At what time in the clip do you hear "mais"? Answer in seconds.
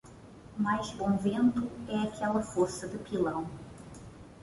0.57-0.89